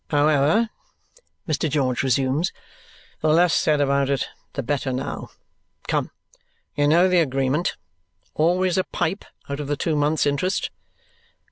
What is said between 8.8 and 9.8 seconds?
pipe out of the